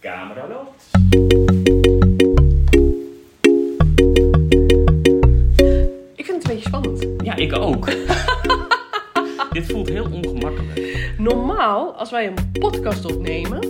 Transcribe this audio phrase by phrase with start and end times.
[0.00, 0.84] Camera loopt.
[6.14, 7.06] Ik vind het een beetje spannend.
[7.24, 7.86] Ja, ik ook.
[9.52, 11.12] Dit voelt heel ongemakkelijk.
[11.18, 13.60] Normaal, als wij een podcast opnemen,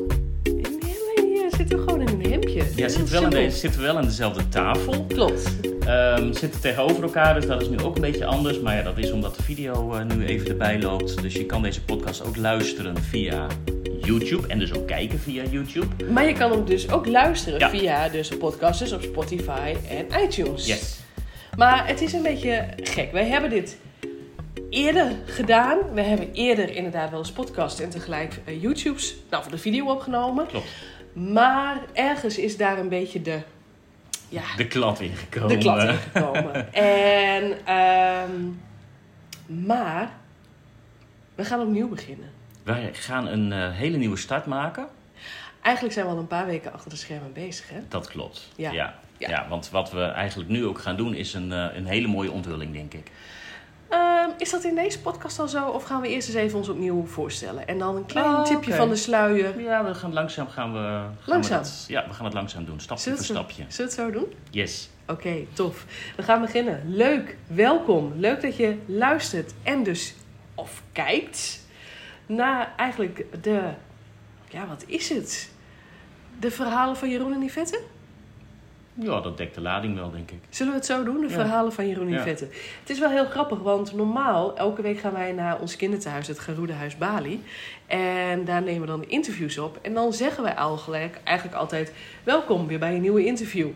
[1.14, 2.62] hier zitten we gewoon in een hemdje.
[2.76, 3.30] Ja, zitten wel, in simpel.
[3.30, 5.04] de, zitten wel aan dezelfde tafel.
[5.04, 5.60] Klopt.
[5.86, 8.60] Ehm, zitten tegenover elkaar, dus dat is nu ook een beetje anders.
[8.60, 11.22] Maar ja, dat is omdat de video eh, nu even erbij loopt.
[11.22, 13.46] Dus je kan deze podcast ook luisteren via
[14.18, 14.46] YouTube.
[14.48, 16.04] En dus ook kijken via YouTube.
[16.12, 17.70] Maar je kan hem dus ook luisteren Ja.
[17.70, 20.66] via dus podcasters op Spotify en iTunes.
[20.66, 20.98] Yes.
[21.56, 23.12] Maar het is een beetje gek.
[23.12, 23.76] Wij hebben dit
[24.70, 25.78] eerder gedaan.
[25.94, 29.86] We hebben eerder inderdaad wel eens podcast en tegelijk eh, YouTube's, nou voor de video
[29.90, 30.46] opgenomen.
[30.46, 30.68] Klopt.
[31.12, 33.38] Maar ergens is daar een beetje de,
[34.28, 35.48] ja, De klad ingekomen.
[35.48, 36.72] de klad ingekomen.
[36.72, 38.30] en, ehm,
[39.64, 40.12] maar
[41.34, 42.30] we gaan opnieuw beginnen.
[42.62, 44.86] Wij gaan een eh, hele nieuwe start maken.
[45.62, 47.80] Eigenlijk zijn we al een paar weken achter de schermen bezig, hè?
[47.88, 48.48] Dat klopt.
[48.56, 48.70] Ja.
[48.70, 48.94] Ja.
[49.18, 49.28] Ja.
[49.28, 49.48] Ja.
[49.48, 52.72] want wat we eigenlijk nu ook gaan doen is een, eh, een hele mooie onthulling,
[52.72, 53.10] denk ik.
[53.88, 55.68] Ehm, is dat in deze podcast al zo?
[55.68, 57.66] Of gaan we eerst eens even ons opnieuw voorstellen?
[57.66, 59.60] En dan een klein Oh, tipje van de sluier.
[59.60, 60.78] Ja, we gaan langzaam gaan we.
[60.78, 61.58] Gaan Langzaam?
[61.58, 63.64] We dat, ja, we gaan het langzaam doen, stapje voor stapje.
[63.68, 64.34] Zullen we het zo doen?
[64.50, 64.88] Yes.
[65.06, 65.84] Oké, tof.
[66.16, 66.82] We gaan beginnen.
[66.86, 68.12] Leuk, welkom.
[68.16, 70.14] Leuk dat je luistert en dus
[70.54, 71.59] of kijkt
[72.36, 73.60] naar eigenlijk de,
[74.48, 75.50] ja, wat is het?
[76.38, 77.80] De verhalen van Jeroen en Yvette?
[78.94, 80.38] Ja, dat dekt de lading wel, denk ik.
[80.48, 81.20] Zullen we het zo doen?
[81.20, 81.32] De Ja.
[81.32, 82.24] verhalen van Jeroen en Ja.
[82.24, 82.50] Het
[82.86, 86.96] is wel heel grappig, want normaal, elke week gaan wij naar ons kinderthuis, het Garudehuis
[86.98, 87.42] Bali.
[87.86, 89.78] En daar nemen we dan interviews op.
[89.82, 93.68] En dan zeggen wij eigenlijk, eigenlijk altijd, welkom weer bij een nieuwe interview.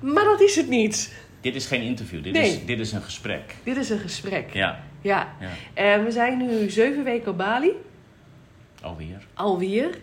[0.00, 1.14] Maar dat is het niet.
[1.40, 2.50] Dit is geen interview, dit, Nee.
[2.50, 3.54] is, dit is een gesprek.
[3.62, 4.52] Dit is een gesprek.
[4.52, 5.28] Ja, Ja.
[5.40, 5.48] ja.
[5.74, 7.70] En we zijn nu zeven weken op Bali,
[8.82, 9.26] alweer.
[9.34, 9.98] alweer.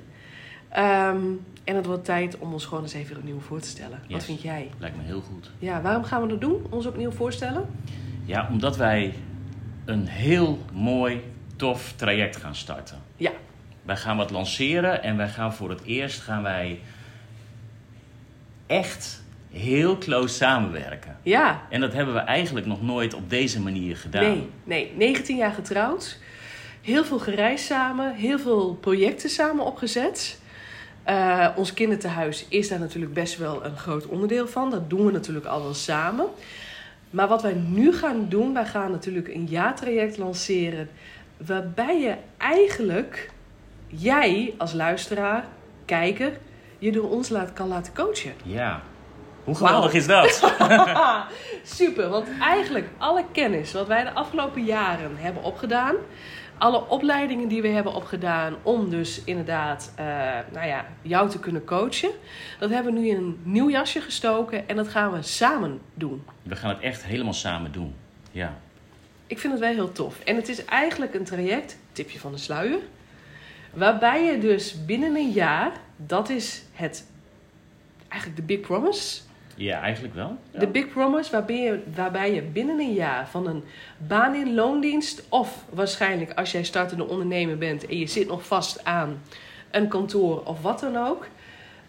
[0.70, 1.22] Ehm,
[1.64, 4.00] en het wordt tijd om ons gewoon eens even opnieuw voor te stellen.
[4.10, 4.70] Wat vind jij?
[4.78, 5.52] Lijkt me heel goed.
[5.60, 6.66] Ja, waarom gaan we dat doen?
[6.70, 7.66] Ons opnieuw voorstellen?
[8.26, 9.14] Ja, omdat wij
[9.86, 11.24] een heel mooi,
[11.56, 12.98] tof traject gaan starten.
[13.16, 13.32] Ja.
[13.84, 16.80] Wij gaan wat lanceren en wij gaan voor het eerst gaan wij
[18.68, 19.21] echt
[19.52, 21.18] heel close samenwerken.
[21.24, 21.62] Ja.
[21.70, 24.24] En dat hebben we eigenlijk nog nooit op deze manier gedaan.
[24.24, 24.92] Nee, nee.
[24.96, 26.20] 19 jaar getrouwd.
[26.82, 28.16] Heel veel gereisd samen.
[28.16, 30.40] Heel veel projecten samen opgezet.
[31.04, 34.70] Eh, ons kinderthuis is daar natuurlijk best wel een groot onderdeel van.
[34.70, 36.26] Dat doen we natuurlijk al wel samen.
[37.10, 40.90] Maar wat wij nu gaan doen, wij gaan natuurlijk een jaartraject lanceren.
[41.38, 43.30] Waarbij je eigenlijk,
[43.88, 45.46] jij als luisteraar,
[45.86, 46.38] kijker,
[46.78, 48.34] je door ons laat, kan laten coachen.
[48.44, 48.82] Ja.
[49.44, 50.54] Hoe geweldig is dat?
[51.64, 55.96] Super, want eigenlijk alle kennis wat wij de afgelopen jaren hebben opgedaan,
[56.58, 60.06] alle opleidingen die we hebben opgedaan om dus inderdaad eh,
[60.52, 62.12] nou ja, jou te kunnen coachen,
[62.60, 66.24] dat hebben we nu in een nieuw jasje gestoken en dat gaan we samen doen.
[66.44, 67.96] We gaan het echt helemaal samen doen.
[68.32, 68.58] Ja.
[69.28, 70.20] Ik vind het wel heel tof.
[70.20, 72.80] En het is eigenlijk een traject, tipje van de sluier,
[73.74, 77.08] waarbij je dus binnen een jaar, dat is het,
[78.08, 79.22] eigenlijk de big promise,
[79.62, 80.38] Ja, eigenlijk wel.
[80.52, 80.60] Ja.
[80.60, 83.64] De Big Promise, waarbij je, waarbij je binnen een jaar van een
[84.08, 88.86] baan in loondienst, of waarschijnlijk als jij startende ondernemer bent en je zit nog vast
[88.86, 89.22] aan
[89.72, 91.28] een kantoor of wat dan ook,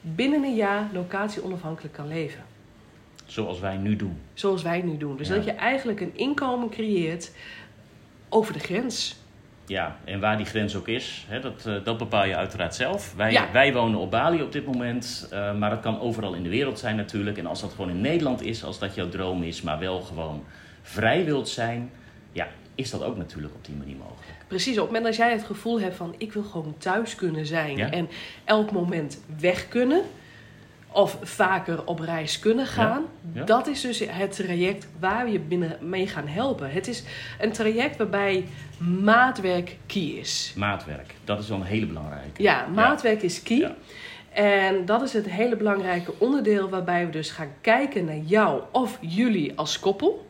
[0.01, 2.45] binnen een jaar locatie onafhankelijk kan leven.
[3.27, 4.19] Zoals wij nu doen.
[4.35, 5.17] Zoals wij nu doen.
[5.17, 5.35] Dus Ja.
[5.35, 7.31] dat je eigenlijk een inkomen creëert
[8.29, 9.17] over de grens.
[9.67, 13.15] Ja, en waar die grens ook is, hè, dat, eh, dat bepaal je uiteraard zelf.
[13.17, 13.49] Wij, Ja.
[13.53, 16.79] wij wonen op Bali op dit moment, eh, maar dat kan overal in de wereld
[16.79, 17.39] zijn natuurlijk.
[17.39, 20.45] En als dat gewoon in Nederland is, als dat jouw droom is, maar wel gewoon
[20.83, 21.91] vrij wilt zijn,
[22.33, 24.45] ja, is dat ook natuurlijk op die manier mogelijk.
[24.49, 27.47] Precies, op het moment dat jij het gevoel hebt van ik wil gewoon thuis kunnen
[27.47, 27.91] zijn Ja.
[27.91, 28.09] en
[28.45, 30.03] elk moment weg kunnen
[30.93, 33.45] of vaker op reis kunnen gaan, Ja.
[33.45, 36.71] dat is dus het traject waar we je binnen mee gaan helpen.
[36.73, 37.03] Het is
[37.41, 38.45] een traject waarbij
[39.03, 40.55] maatwerk key is.
[40.57, 42.43] Maatwerk, dat is wel een hele belangrijke.
[42.43, 43.75] Ja, maatwerk is key.
[44.33, 48.99] En dat is het hele belangrijke onderdeel waarbij we dus gaan kijken naar jou of
[49.01, 50.27] jullie als koppel.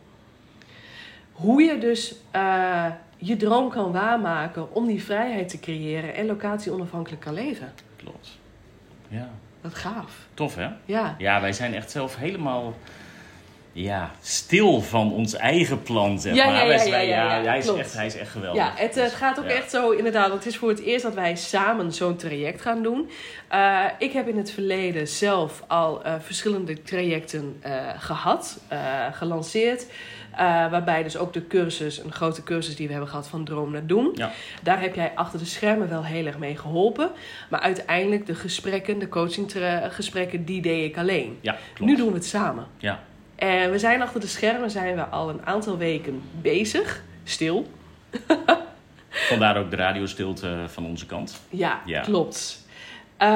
[1.33, 6.73] Hoe je dus eh, je droom kan waarmaken om die vrijheid te creëren en locatie
[6.73, 7.73] onafhankelijk kan leven.
[7.97, 8.39] Klopt.
[9.09, 9.31] Ja,
[9.63, 10.11] Dat gaaf.
[10.35, 10.69] tof hè?
[10.85, 11.15] Ja.
[11.19, 12.75] Ja, wij zijn echt zelf helemaal
[13.73, 16.55] ja, stil van ons eigen plan, zeg Ja, maar.
[16.55, 18.63] ja, ja, Wij- ja, wij- ja, ja, hij, is echt, hij is echt geweldig.
[18.63, 20.29] Ja, het, eh, Dus, gaat ook echt zo, inderdaad.
[20.29, 23.11] want Het is voor het eerst dat wij samen zo'n traject gaan doen.
[23.49, 28.79] Eh, ik heb in het verleden zelf al eh, verschillende trajecten eh, gehad, eh,
[29.13, 29.87] gelanceerd.
[30.37, 33.71] Eh, waarbij dus ook de cursus, een grote cursus die we hebben gehad van Droom
[33.71, 34.11] naar Doen.
[34.15, 34.31] Ja.
[34.63, 37.11] Daar heb jij achter de schermen wel heel erg mee geholpen.
[37.51, 41.39] Maar uiteindelijk de gesprekken, de coachinggesprekken, die deed ik alleen.
[41.41, 41.91] Ja, klopt.
[41.91, 42.67] Nu doen we het samen.
[42.79, 43.01] Ja,
[43.35, 47.03] En we zijn achter de schermen zijn we al een aantal weken bezig.
[47.25, 47.67] Stil.
[49.11, 51.41] vandaar ook de radiostilte van onze kant.
[51.51, 52.01] Ja, Ja.
[52.01, 52.67] klopt.
[53.17, 53.29] Eh,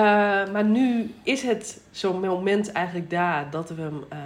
[0.52, 4.18] maar nu is het zo'n moment eigenlijk daar dat we hem eh,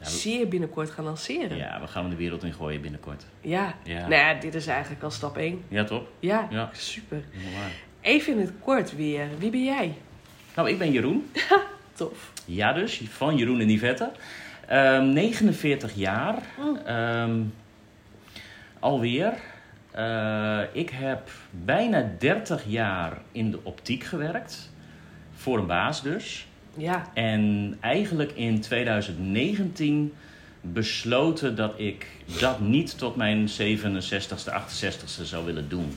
[0.00, 1.56] ja, Ja, we- zeer binnenkort gaan lanceren.
[1.56, 1.80] Ja.
[1.80, 3.24] We gaan hem de wereld in gooien binnenkort.
[3.40, 3.74] ja.
[3.84, 5.64] Ja, Nou ja, dit is eigenlijk al stap 1.
[5.68, 6.02] ja toch?
[6.18, 6.68] Ja, Ja.
[6.72, 7.22] super.
[8.00, 9.26] Even in het kort weer.
[9.38, 9.94] Wie ben jij?
[10.56, 11.30] Nou, ik ben Jeroen.
[11.94, 12.32] Tof.
[12.44, 14.12] Ja dus, van Jeroen en.
[14.66, 16.38] Ehm 49 jaar.
[16.58, 16.78] Oh.
[16.86, 17.40] Ehm,
[18.78, 19.32] alweer.
[19.90, 24.70] Eh, ik heb bijna 30 jaar in de optiek gewerkt.
[25.34, 26.46] Voor een baas dus.
[26.76, 30.12] Ja, En eigenlijk in 2019
[30.60, 32.06] besloten dat ik
[32.40, 35.96] dat niet tot mijn 67ste, 68ste zou willen doen.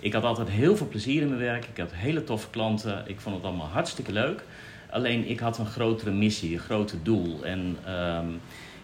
[0.00, 1.64] Ik had altijd heel veel plezier in mijn werk.
[1.64, 3.04] Ik had hele toffe klanten.
[3.06, 4.44] Ik vond het allemaal hartstikke leuk.
[4.90, 7.44] Alleen ik had een grotere missie, een groter doel.
[7.44, 8.26] En ehm,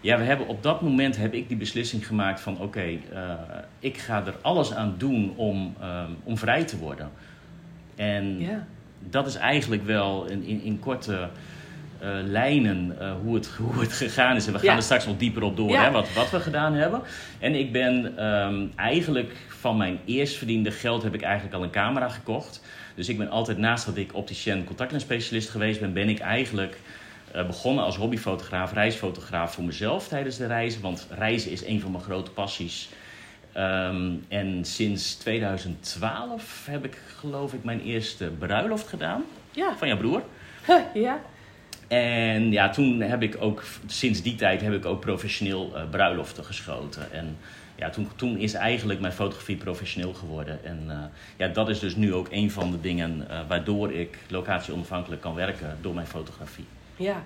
[0.01, 3.33] ja, we hebben op dat moment heb ik die beslissing gemaakt van oké, eh,
[3.79, 7.09] ik ga er alles aan doen om, ehm, om vrij te worden.
[7.95, 8.67] En ja.
[9.09, 11.29] Dat is eigenlijk wel in, in, in korte
[11.99, 14.47] eh, lijnen eh, hoe, het, hoe het gegaan is.
[14.47, 14.75] En we gaan Ja.
[14.75, 15.83] er straks nog dieper op door, Ja.
[15.83, 17.01] hè, wat, wat we gedaan hebben.
[17.39, 21.69] En ik ben ehm, eigenlijk van mijn eerst verdiende geld heb ik eigenlijk al een
[21.71, 22.61] camera gekocht.
[22.95, 26.79] Dus ik ben altijd naast dat ik opticien contactlensspecialist geweest ben, ben ik eigenlijk
[27.31, 30.81] eh, begonnen als hobbyfotograaf, reisfotograaf voor mezelf tijdens de reizen.
[30.81, 32.89] Want reizen is een van mijn grote passies.
[33.53, 39.75] Ehm, en sinds 2012 heb ik geloof ik mijn eerste bruiloft gedaan Ja.
[39.77, 40.21] van jouw broer.
[40.93, 41.21] ja.
[41.87, 46.43] En ja, toen heb ik ook, sinds die tijd heb ik ook professioneel eh, bruiloften
[46.45, 47.11] geschoten.
[47.11, 47.37] En
[47.75, 50.65] ja, toen, toen is eigenlijk mijn fotografie professioneel geworden.
[50.65, 50.97] En eh,
[51.37, 55.21] ja, dat is dus nu ook een van de dingen eh, waardoor ik locatie onafhankelijk
[55.21, 56.65] kan werken door mijn fotografie.
[56.95, 57.23] Ja,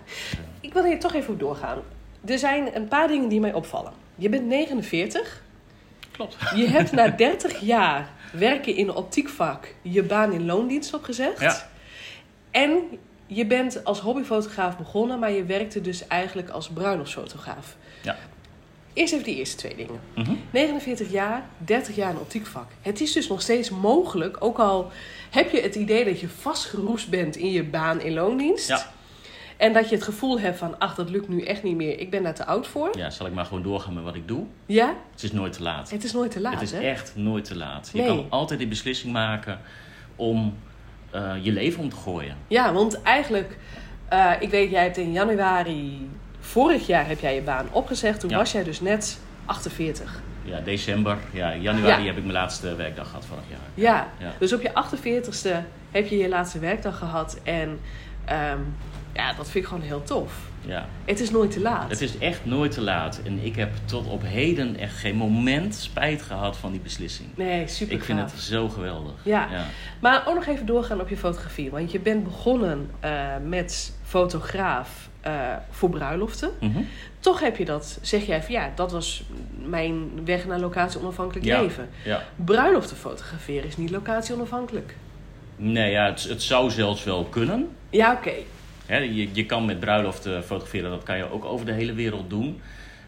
[0.62, 1.78] ik wil hier toch even op doorgaan.
[2.26, 3.92] Er zijn een paar dingen die mij opvallen.
[4.16, 5.42] Je bent 49.
[6.18, 6.36] Klopt.
[6.56, 11.40] Je hebt na 30 jaar werken in een optiekvak je baan in loondienst opgezegd.
[11.40, 11.68] Ja.
[12.52, 12.84] En
[13.28, 17.76] je bent als hobbyfotograaf begonnen, maar je werkte dus eigenlijk als bruiloftsfotograaf.
[18.04, 18.18] Ja.
[18.94, 20.00] Eerst even die eerste twee dingen.
[20.16, 20.34] Mhm.
[20.52, 22.72] 49 jaar, 30 jaar in optiekvak.
[22.82, 24.92] Het is dus nog steeds mogelijk, ook al
[25.30, 28.68] heb je het idee dat je vastgeroest bent in je baan in loondienst.
[28.68, 28.92] Ja.
[29.58, 32.00] En dat je het gevoel hebt van, ach, dat lukt nu echt niet meer.
[32.00, 32.98] Ik ben daar te oud voor.
[32.98, 34.44] ja, zal ik maar gewoon doorgaan met wat ik doe?
[34.66, 35.90] Ja, Het is nooit te laat.
[35.90, 36.80] het is nooit te laat, het is hè?
[36.80, 37.90] echt nooit te laat.
[37.94, 38.08] Je Nee.
[38.08, 39.60] kan altijd die beslissing maken
[40.16, 40.56] om
[41.12, 42.36] eh, je leven om te gooien.
[42.48, 43.58] Ja, want eigenlijk,
[44.10, 48.20] eh, ik weet, jij hebt in januari vorig jaar heb jij je baan opgezegd.
[48.20, 48.38] Toen Ja.
[48.38, 50.22] was jij dus net 48.
[50.44, 52.08] Ja, december, ja, januari Ja.
[52.08, 53.60] heb ik mijn laatste werkdag gehad vorig jaar.
[53.74, 54.34] Ja, Ja.
[54.40, 57.40] dus op je 48ste heb je je laatste werkdag gehad.
[57.44, 57.80] En
[58.26, 58.60] ehm,
[59.18, 60.34] ja, dat vind ik gewoon heel tof.
[60.62, 60.88] Ja.
[61.06, 61.90] Het is nooit te laat.
[61.90, 63.22] Het is echt nooit te laat.
[63.26, 67.30] En ik heb tot op heden echt geen moment spijt gehad van die beslissing.
[67.36, 68.32] Nee, super Ik vind gaaf.
[68.32, 69.14] het zo geweldig.
[69.24, 69.48] Ja.
[69.52, 69.66] ja.
[70.00, 71.70] Maar ook nog even doorgaan op je fotografie.
[71.72, 73.12] Want je bent begonnen eh,
[73.48, 75.34] met fotograaf eh,
[75.70, 76.50] voor bruiloften.
[76.60, 76.80] Mhm.
[77.20, 79.24] Toch heb je dat, zeg jij van ja, dat was
[79.66, 81.62] mijn weg naar locatie onafhankelijk Ja.
[81.62, 81.90] leven.
[82.04, 82.24] ja.
[82.36, 84.96] Bruiloften fotograferen is niet locatie onafhankelijk.
[85.56, 87.70] Nee, ja, het, het zou zelfs wel kunnen.
[87.90, 88.32] Ja, oké.
[88.88, 92.30] Hè, je, je kan met bruiloften fotograferen, dat kan je ook over de hele wereld
[92.30, 92.62] doen.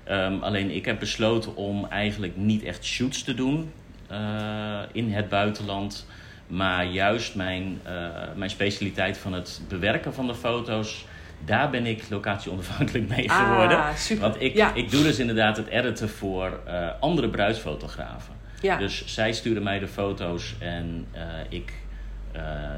[0.03, 3.71] Ehm, alleen ik heb besloten om eigenlijk niet echt shoots te doen
[4.07, 6.07] eh, in het buitenland.
[6.47, 7.93] Maar juist mijn, eh,
[8.35, 11.05] mijn specialiteit van het bewerken van de foto's,
[11.45, 13.77] daar ben ik locatie onafhankelijk mee geworden.
[13.77, 14.23] Ah, super.
[14.23, 18.33] Want ik, ja, ik doe dus inderdaad het editen voor eh, andere bruidsfotografen.
[18.61, 18.77] ja.
[18.77, 21.88] Dus zij sturen mij de foto's en eh, ik eh,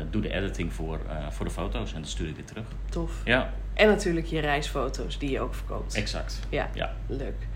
[0.10, 2.66] doe de editing voor, eh, voor de foto's en dan stuur ik weer terug.
[2.90, 3.12] tof.
[3.26, 5.96] Ja, En natuurlijk je reisfoto's die je ook verkoopt.
[5.96, 6.40] exact.
[6.50, 6.94] Ja, Ja.
[7.08, 7.48] leuk.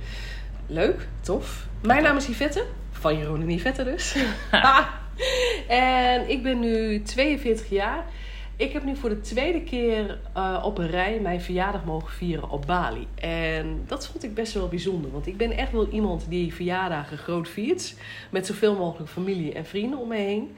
[0.67, 1.67] Leuk, tof.
[1.81, 4.15] Mijn naam is Yvette, van Jeroen en Yvette dus.
[5.67, 8.05] en ik ben nu 42 jaar.
[8.57, 12.49] Ik heb nu voor de tweede keer eh, op een rij mijn verjaardag mogen vieren
[12.49, 13.07] op Bali.
[13.15, 15.11] En dat vond ik best wel bijzonder.
[15.11, 17.95] Want ik ben echt wel iemand die verjaardagen groot viert.
[18.29, 20.55] Met zoveel mogelijk familie en vrienden om me heen.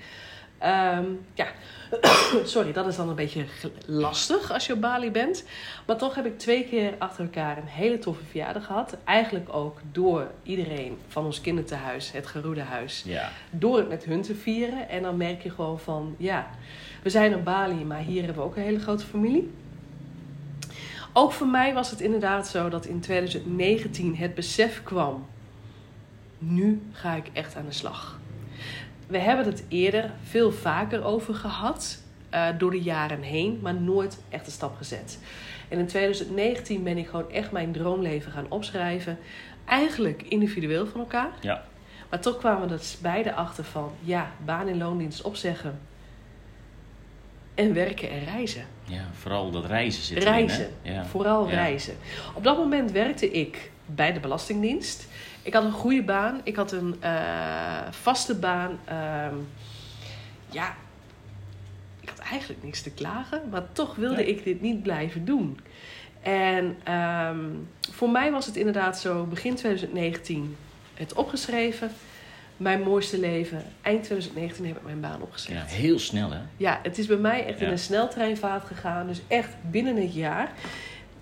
[0.57, 1.47] Ehm, ja,
[2.43, 3.45] sorry, dat is dan een beetje
[3.85, 5.43] lastig als je op Bali bent.
[5.85, 8.97] Maar toch heb ik twee keer achter elkaar een hele toffe verjaardag gehad.
[9.03, 13.03] Eigenlijk ook door iedereen van ons kinderthuis, het Geroede Huis.
[13.05, 14.89] Ja, Door het met hun te vieren.
[14.89, 16.47] En dan merk je gewoon van, ja,
[17.03, 19.51] we zijn op Bali, maar hier hebben we ook een hele grote familie.
[21.13, 25.25] Ook voor mij was het inderdaad zo dat in 2019 het besef kwam.
[26.37, 28.19] Nu ga ik echt aan de slag.
[29.07, 32.01] We hebben het eerder veel vaker over gehad.
[32.29, 35.19] eh, door de jaren heen, maar nooit echt een stap gezet.
[35.69, 39.17] En in 2019 ben ik gewoon echt mijn droomleven gaan opschrijven.
[39.65, 41.29] Eigenlijk individueel van elkaar.
[41.41, 41.63] ja,
[42.09, 45.79] Maar toch kwamen we er beide achter van, ja, baan en loondienst opzeggen.
[47.55, 48.65] En werken en reizen.
[48.85, 49.05] ja.
[49.13, 50.59] Vooral dat reizen zit Reizen.
[50.59, 50.99] erin, hè?
[50.99, 51.05] Ja.
[51.05, 51.53] Vooral Ja.
[51.53, 51.95] reizen.
[52.33, 55.06] Op dat moment werkte ik bij de Belastingdienst.
[55.47, 56.41] Ik had een goede baan.
[56.43, 58.79] Ik had een eh, vaste baan.
[58.85, 59.35] Ehm,
[60.49, 60.75] ja,
[61.99, 63.41] ik had eigenlijk niks te klagen.
[63.49, 65.59] Maar toch wilde ik dit niet blijven doen.
[66.21, 67.39] En ehm,
[67.91, 70.57] voor mij was het inderdaad zo, begin 2019
[70.93, 71.91] het opgeschreven.
[72.57, 73.63] Mijn mooiste leven.
[73.81, 75.69] Eind 2019 heb ik mijn baan opgezegd.
[75.69, 76.39] Ja, heel snel, hè?
[76.57, 79.07] Ja, het is bij mij echt in een sneltreinvaart gegaan.
[79.07, 80.51] Dus echt binnen het jaar.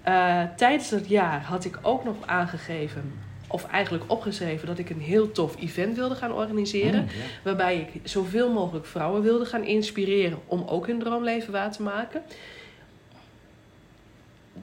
[0.01, 3.13] Eh, tijdens dat jaar had ik ook nog aangegeven,
[3.55, 7.01] of eigenlijk opgeschreven, dat ik een heel tof event wilde gaan organiseren.
[7.01, 7.23] Mm, ja.
[7.43, 12.21] Waarbij ik zoveel mogelijk vrouwen wilde gaan inspireren om ook hun droomleven waar te maken.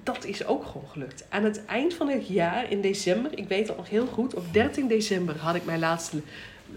[0.03, 1.25] Dat is ook gewoon gelukt.
[1.29, 4.45] Aan het eind van het jaar, in december, ik weet het nog heel goed, op
[4.53, 6.21] 13 december had ik mijn laatste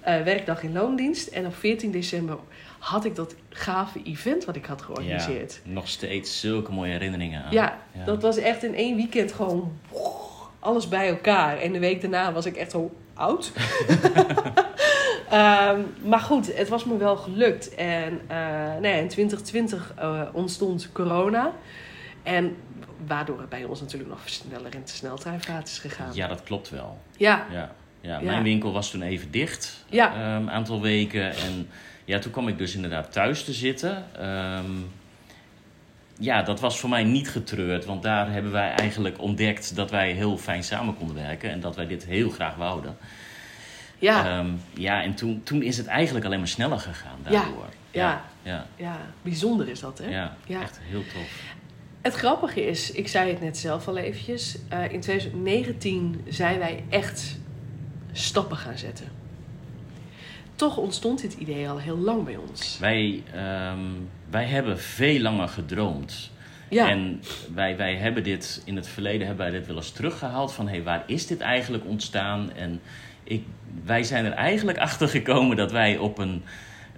[0.02, 1.28] eh, werkdag in loondienst.
[1.28, 2.38] En op 14 december
[2.80, 5.62] had ik dat gave event wat ik had georganiseerd.
[5.66, 7.52] Ja, nog steeds zulke mooie herinneringen aan.
[7.52, 8.04] Ja, Ja.
[8.06, 9.78] dat was echt in één weekend gewoon
[10.66, 11.58] alles bij elkaar.
[11.58, 13.52] En de week daarna was ik echt zo oud.
[15.30, 17.76] Ehm, maar goed, het was me wel gelukt.
[17.76, 18.38] En eh,
[18.82, 21.52] ja, in 2020 eh, ontstond corona.
[22.24, 22.56] En
[23.08, 26.10] waardoor het bij ons natuurlijk nog sneller in de sneltreinvaart is gegaan.
[26.14, 26.98] Ja, dat klopt wel.
[27.18, 28.22] Ja, Ja, ja, Ja.
[28.22, 29.86] mijn winkel was toen even dicht.
[29.90, 30.16] Ja.
[30.16, 31.36] Een um, aantal weken.
[31.36, 31.70] En
[32.06, 34.06] ja, toen kwam ik dus inderdaad thuis te zitten.
[34.18, 34.72] Ehm,
[36.20, 37.86] ja, dat was voor mij niet getreurd.
[37.86, 41.50] Want daar hebben wij eigenlijk ontdekt dat wij heel fijn samen konden werken.
[41.52, 42.98] En dat wij dit heel graag wouden.
[44.00, 47.66] ja, Ehm, ja en toen, toen is het eigenlijk alleen maar sneller gegaan daardoor.
[47.92, 48.26] Ja.
[48.44, 50.10] ja, ja, bijzonder is dat hè?
[50.10, 50.62] ja, Ja.
[50.62, 51.44] echt heel tof.
[52.02, 54.58] Het grappige is, ik zei het net zelf al eventjes.
[54.70, 57.38] eh, in 2019 zijn wij echt
[58.12, 59.08] stappen gaan zetten.
[60.56, 62.78] Toch ontstond dit idee al heel lang bij ons.
[62.80, 63.80] Wij, ehm,
[64.30, 66.32] wij hebben veel langer gedroomd.
[66.70, 67.22] Ja, En
[67.54, 70.84] wij, wij hebben dit in het verleden hebben wij dit wel eens teruggehaald van hey,
[70.84, 72.52] waar is dit eigenlijk ontstaan?
[72.54, 72.82] En
[73.24, 73.44] ik,
[73.86, 76.44] wij zijn er eigenlijk achter gekomen dat wij op, een,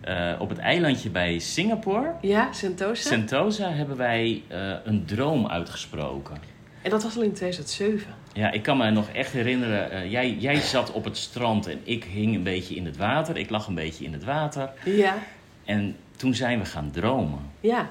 [0.01, 3.09] eh, op het eilandje bij Singapore, ja Sentosa.
[3.09, 6.37] Sentosa, hebben wij eh, een droom uitgesproken.
[6.81, 8.13] En dat was al in 2007.
[8.33, 11.79] Ja, ik kan me nog echt herinneren, eh, jij, jij zat op het strand en
[11.83, 13.37] ik hing een beetje in het water.
[13.37, 14.69] Ik lag een beetje in het water.
[14.85, 15.17] Ja,
[15.65, 17.39] En toen zijn we gaan dromen.
[17.59, 17.89] ja.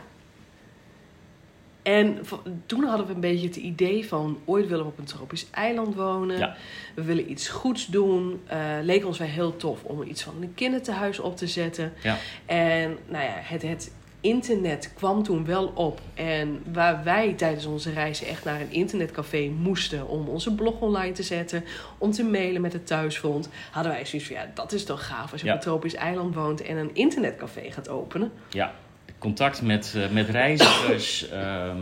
[1.83, 2.19] En
[2.67, 4.39] toen hadden we een beetje het idee van...
[4.45, 6.39] ooit willen we op een tropisch eiland wonen.
[6.39, 6.57] Ja.
[6.95, 8.41] We willen iets goeds doen.
[8.47, 11.93] Eh leek ons wel heel tof om iets van een kinderthuis op te zetten.
[12.03, 12.17] Ja.
[12.47, 13.93] En nou ja, het, het
[14.27, 16.01] internet kwam toen wel op.
[16.15, 21.13] En waar wij tijdens onze reizen echt naar een internetcafé moesten om onze blog online
[21.13, 21.65] te zetten,
[21.99, 25.33] om te mailen met het thuisfront, hadden wij zoiets van ja, dat is toch gaaf
[25.33, 25.53] als je Ja.
[25.53, 28.33] op een tropisch eiland woont en een internetcafé gaat openen.
[28.51, 28.73] Ja,
[29.19, 31.29] contact met, eh, met reizigers.
[31.29, 31.79] ehm,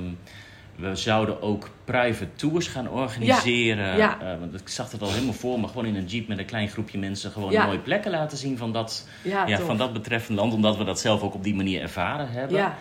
[0.76, 3.96] we zouden ook private tours gaan organiseren.
[3.96, 4.20] Ja.
[4.20, 5.66] Eh, want ik zag het al helemaal voor me.
[5.68, 7.30] Gewoon in een jeep met een klein groepje mensen.
[7.30, 7.66] Gewoon Ja.
[7.66, 10.52] mooie plekken laten zien van dat, Ja, van dat betreffende land.
[10.54, 12.56] Omdat we dat zelf ook op die manier ervaren hebben.
[12.56, 12.76] Ja,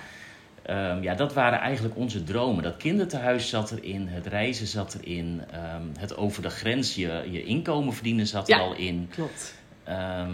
[0.64, 2.64] Ehm, ja, dat waren eigenlijk onze dromen.
[2.64, 4.08] Dat kinderthuis zat erin.
[4.08, 5.42] Het reizen zat erin.
[5.52, 9.10] ehm, het over de grens je, je inkomen verdienen zat er al in.
[9.16, 9.56] klopt.
[9.84, 10.32] Ehm,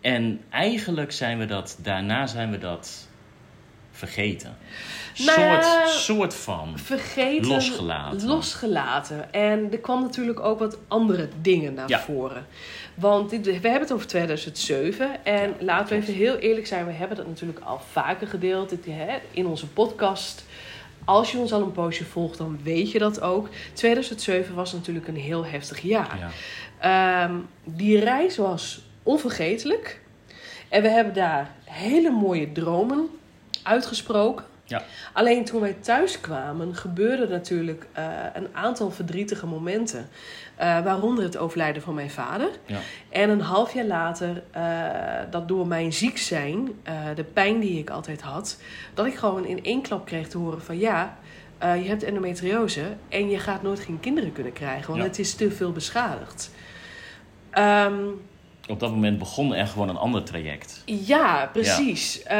[0.00, 3.08] en eigenlijk zijn we dat, daarna zijn we dat
[3.92, 4.56] vergeten.
[5.26, 6.78] Nou ja, soort, soort van.
[6.78, 7.48] Vergeten.
[7.48, 8.26] Losgelaten.
[8.26, 9.32] Losgelaten.
[9.32, 12.00] En er kwam natuurlijk ook wat andere dingen naar Ja.
[12.00, 12.46] voren.
[12.94, 15.24] Want dit, we hebben het over 2007.
[15.24, 16.86] En Ja, laten we even heel eerlijk zijn.
[16.86, 20.44] We hebben dat natuurlijk al vaker gedeeld hè, in onze podcast.
[21.04, 23.48] Als je ons al een poosje volgt, dan weet je dat ook.
[23.72, 26.18] 2007 was natuurlijk een heel heftig jaar.
[26.18, 26.30] Ja.
[27.24, 27.34] Ehm,
[27.64, 30.00] die reis was onvergetelijk.
[30.68, 33.08] En we hebben daar hele mooie dromen
[33.62, 34.44] uitgesproken.
[34.64, 34.82] Ja.
[35.12, 38.04] Alleen toen wij thuis kwamen, gebeurde natuurlijk eh,
[38.34, 40.08] een aantal verdrietige momenten.
[40.56, 42.48] Eh, waaronder het overlijden van mijn vader.
[42.66, 42.78] Ja.
[43.08, 44.62] En een half jaar later, eh,
[45.30, 46.68] dat door mijn ziek zijn,
[47.14, 48.58] de pijn die ik altijd had,
[48.94, 51.16] dat ik gewoon in één klap kreeg te horen van ja,
[51.60, 55.06] je hebt endometriose en je gaat nooit geen kinderen kunnen krijgen, want Ja.
[55.06, 56.50] het is te veel beschadigd.
[57.50, 57.94] Ehm,
[58.68, 60.82] Op dat moment begon er gewoon een ander traject.
[60.84, 62.22] ja, precies.
[62.22, 62.36] Eh,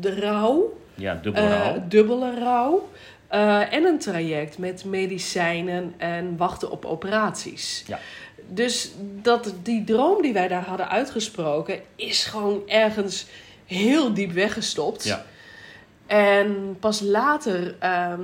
[0.00, 1.82] de rouw, Ja, dubbel eh, rouw.
[1.88, 2.88] dubbele rouw.
[3.28, 7.84] eh, en een traject met medicijnen en wachten op operaties.
[7.86, 7.98] Ja.
[8.48, 8.90] Dus
[9.22, 13.26] dat, die droom die wij daar hadden uitgesproken, is gewoon ergens
[13.66, 15.04] heel diep weggestopt.
[15.04, 15.24] Ja.
[16.06, 18.20] En pas later ehm,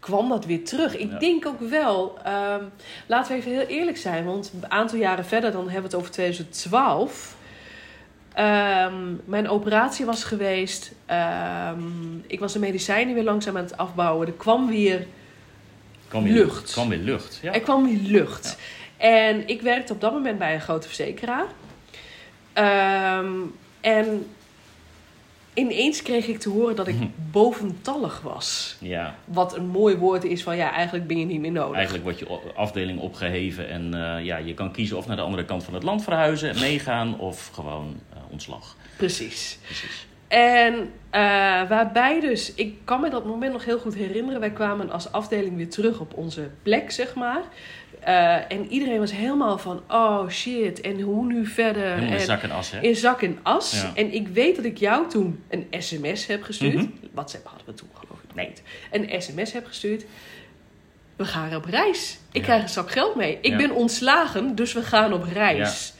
[0.00, 0.96] kwam dat weer terug.
[0.96, 1.18] Ik Ja.
[1.18, 2.64] denk ook wel, ehm,
[3.06, 5.96] laten we even heel eerlijk zijn, want een aantal jaren verder, dan hebben we het
[5.96, 7.36] over 2012.
[8.34, 10.92] Ehm, mijn operatie was geweest.
[11.06, 14.26] Ehm, ik was de medicijnen weer langzaam aan het afbouwen.
[14.26, 15.06] Er kwam weer,
[16.08, 16.72] Kwam weer lucht.
[16.72, 17.38] Kwam weer lucht.
[17.42, 17.52] Ja.
[17.52, 18.56] er kwam weer lucht.
[18.96, 21.46] En ik werkte op dat moment bij een grote verzekeraar.
[23.80, 24.26] En
[25.54, 27.06] ineens kreeg ik te horen dat ik Mhm.
[27.30, 28.76] boventallig was.
[28.80, 29.14] ja.
[29.24, 31.74] Wat een mooi woord is van ja, eigenlijk ben je niet meer nodig.
[31.74, 35.44] Eigenlijk wordt je afdeling opgeheven en eh, ja, je kan kiezen of naar de andere
[35.44, 38.76] kant van het land verhuizen, meegaan of gewoon eh, ontslag.
[38.96, 39.58] Precies.
[39.64, 40.06] Precies.
[40.30, 41.20] En eh,
[41.68, 44.40] waarbij dus, ik kan me dat moment nog heel goed herinneren.
[44.40, 47.42] Wij kwamen als afdeling weer terug op onze plek, zeg maar.
[48.00, 51.82] Eh, en iedereen was helemaal van, oh shit, en hoe nu verder?
[51.94, 52.80] Helemaal in zak en as, hè?
[52.80, 53.80] in zak en as.
[53.80, 53.90] Ja.
[53.94, 56.74] En ik weet dat ik jou toen een sms heb gestuurd.
[56.74, 56.86] Mhm.
[57.12, 58.34] WhatsApp hadden we toen geloof ik.
[58.34, 58.62] Nee, niet.
[58.90, 60.04] een sms heb gestuurd.
[61.16, 62.18] We gaan op reis.
[62.32, 62.42] Ik Ja.
[62.42, 63.38] krijg een zak geld mee.
[63.40, 63.56] Ik Ja.
[63.56, 65.92] ben ontslagen, dus we gaan op reis.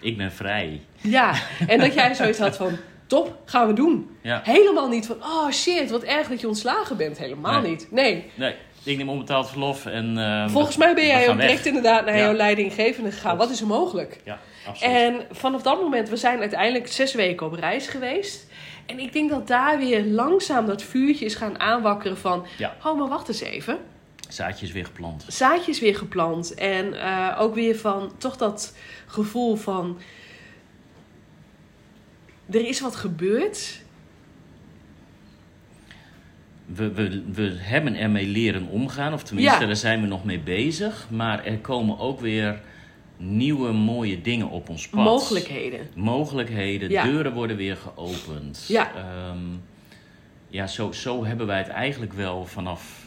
[0.00, 0.80] Ik ben vrij.
[1.00, 1.34] Ja,
[1.68, 2.76] en dat jij zoiets had van,
[3.16, 4.16] top, gaan we doen.
[4.22, 4.40] Ja.
[4.44, 7.18] Helemaal niet van, oh shit, wat erg dat je ontslagen bent.
[7.18, 7.70] Helemaal Nee.
[7.70, 7.86] niet.
[7.90, 8.30] Nee.
[8.34, 10.18] Nee, ik neem onbetaald verlof en...
[10.18, 11.46] eh, Volgens mij ben jij ook weg.
[11.46, 12.22] direct inderdaad naar Ja.
[12.22, 13.36] jouw leidinggevende gegaan.
[13.36, 14.20] Wat is er mogelijk?
[14.24, 14.94] Ja, absoluut.
[14.94, 18.46] En vanaf dat moment, we zijn uiteindelijk zes weken op reis geweest.
[18.86, 22.46] En ik denk dat daar weer langzaam dat vuurtje is gaan aanwakkeren van...
[22.58, 22.76] Ja.
[22.84, 23.78] Oh, maar wacht eens even.
[24.28, 25.24] Zaadjes weer geplant.
[25.28, 26.54] Zaadjes weer geplant.
[26.54, 28.74] En eh, ook weer van toch dat
[29.06, 29.98] gevoel van...
[32.50, 33.80] Er is wat gebeurd.
[36.66, 39.66] We, we, we hebben ermee leren omgaan, of tenminste, Ja.
[39.66, 41.06] daar zijn we nog mee bezig.
[41.10, 42.60] Maar er komen ook weer
[43.16, 45.04] nieuwe mooie dingen op ons pad.
[45.04, 45.86] Mogelijkheden.
[45.94, 47.04] Mogelijkheden, Ja.
[47.04, 48.64] deuren worden weer geopend.
[48.68, 48.94] Ja.
[48.94, 49.38] Ehm,
[50.48, 53.01] ja, zo, zo hebben wij het eigenlijk wel vanaf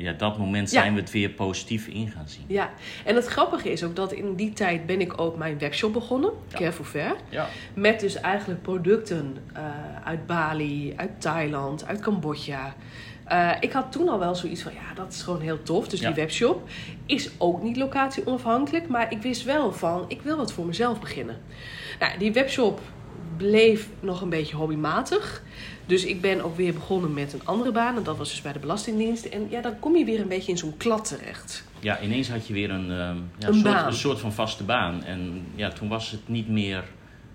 [0.00, 0.80] ja, dat moment Ja.
[0.80, 2.44] zijn we het weer positief in gaan zien.
[2.46, 2.70] Ja,
[3.04, 6.30] en het grappige is ook dat in die tijd ben ik ook mijn webshop begonnen,
[6.48, 6.56] Ja.
[6.58, 7.14] Care for Fair.
[7.28, 9.62] Ja, Met dus eigenlijk producten eh,
[10.04, 12.74] uit Bali, uit Thailand, uit Cambodja.
[13.24, 15.88] Eh, ik had toen al wel zoiets van, ja, dat is gewoon heel tof.
[15.88, 16.06] Dus Ja.
[16.06, 16.68] die webshop
[17.06, 18.88] is ook niet locatie onafhankelijk.
[18.88, 21.36] Maar ik wist wel van, ik wil wat voor mezelf beginnen.
[22.00, 22.80] Nou, die webshop
[23.36, 25.42] bleef nog een beetje hobbymatig.
[25.90, 27.96] Dus ik ben ook weer begonnen met een andere baan.
[27.96, 29.24] En dat was dus bij de Belastingdienst.
[29.24, 31.64] En ja, dan kom je weer een beetje in zo'n klad terecht.
[31.80, 33.86] ja ineens had je weer een, ehm, ja, Een soort, baan.
[33.86, 35.04] een soort van vaste baan.
[35.04, 36.84] En ja, toen was het niet meer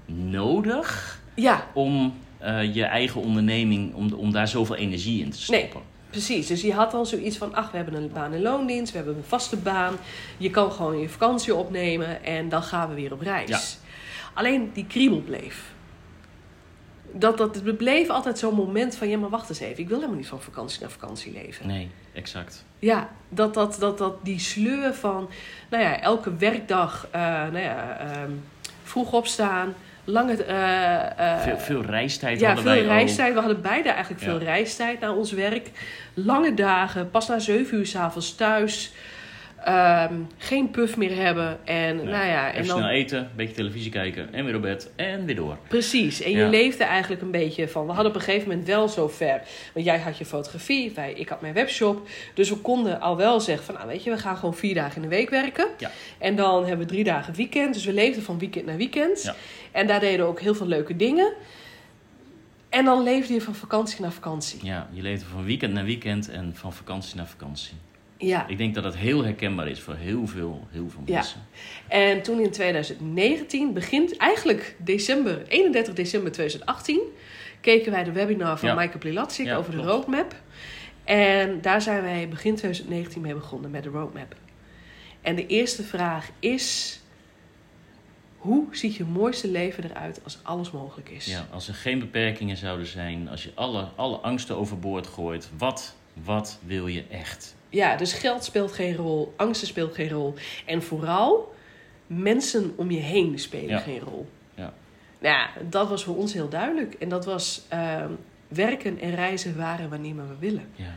[0.05, 5.81] nodig Ja, om eh, je eigen onderneming, om, om daar zoveel energie in te stoppen.
[6.09, 8.97] Precies, dus je had al zoiets van, ach, we hebben een baan in loondienst, we
[8.97, 9.93] hebben een vaste baan.
[10.37, 13.49] Je kan gewoon je vakantie opnemen en dan gaan we weer op reis.
[13.49, 13.59] Ja.
[14.33, 15.73] Alleen die kriebel bleef.
[17.17, 19.79] Dat, dat, het bleef altijd zo'n moment van, ja, maar wacht eens even.
[19.83, 21.67] Ik wil helemaal niet van vakantie naar vakantie leven.
[21.67, 22.65] Nee, exact.
[22.79, 25.29] Ja, dat, dat, dat, dat die sleur van,
[25.69, 28.31] nou ja, elke werkdag, eh, nou ja, ehm,
[28.83, 29.73] vroeg opstaan,
[30.03, 30.43] lange...
[30.43, 33.33] eh, eh, veel, veel reistijd ja, hadden veel wij reistijd.
[33.33, 35.71] We hadden beide eigenlijk veel reistijd naar ons werk.
[36.13, 38.93] Lange dagen, pas na zeven uur s'avonds thuis.
[39.65, 41.59] Ehm, geen puff meer hebben.
[41.63, 41.95] En.
[41.95, 44.61] Nee, nou ja, Even en snel dan, eten, een beetje televisie kijken en weer op
[44.61, 45.57] bed en weer door.
[45.67, 46.21] precies.
[46.21, 47.85] En je leefde eigenlijk een beetje van...
[47.85, 49.41] We hadden op een gegeven moment wel zo ver.
[49.73, 52.07] Want jij had je fotografie, wij, ik had mijn webshop.
[52.33, 53.75] Dus we konden al wel zeggen van...
[53.75, 55.67] Nou weet je, we gaan gewoon vier dagen in de week werken.
[55.77, 55.91] Ja.
[56.17, 57.73] En dan hebben we drie dagen weekend.
[57.73, 59.23] Dus we leefden van weekend naar weekend.
[59.23, 59.35] Ja.
[59.71, 61.33] En daar deden we ook heel veel leuke dingen.
[62.69, 64.59] En dan leefde je van vakantie naar vakantie.
[64.65, 67.73] Ja, je leeft van weekend naar weekend en van vakantie naar vakantie.
[68.17, 68.47] Ja.
[68.47, 71.13] Ik denk dat het heel herkenbaar is voor heel veel, heel veel Ja.
[71.13, 71.39] mensen.
[71.87, 76.99] En toen in 2019, begint eigenlijk december, 31 december 2018,
[77.61, 78.75] keken wij de webinar van Ja.
[78.75, 80.35] Maaike Plilatsik Ja, over de roadmap.
[81.03, 84.35] En daar zijn wij begin 2019 mee begonnen met de roadmap.
[85.21, 86.99] En de eerste vraag is:
[88.37, 91.25] Hoe ziet je mooiste leven eruit als alles mogelijk is?
[91.25, 95.95] Ja, als er geen beperkingen zouden zijn, als je alle, alle angsten overboord gooit, wat,
[96.23, 97.54] wat wil je echt?
[97.75, 100.33] Ja, dus geld speelt geen rol, angsten speelt geen rol.
[100.65, 101.55] En vooral,
[102.07, 103.77] mensen om je heen spelen Ja.
[103.79, 104.29] geen rol.
[104.53, 104.73] Ja.
[105.19, 106.93] Nou ja, dat was voor ons heel duidelijk.
[106.93, 108.11] En dat was ehm,
[108.47, 110.67] werken en reizen waren wanneer we willen.
[110.75, 110.93] Ja.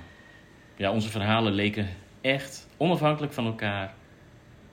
[0.77, 1.89] ja, onze verhalen leken
[2.21, 3.95] echt onafhankelijk van elkaar